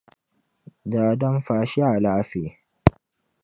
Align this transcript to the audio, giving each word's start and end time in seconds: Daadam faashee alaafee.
Daadam 0.95 1.39
faashee 1.49 1.85
alaafee. 1.91 2.45